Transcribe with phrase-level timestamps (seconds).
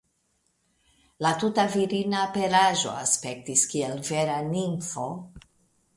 [1.25, 5.07] La tuta virina aperaĵo aspektis kiel vera nimfo.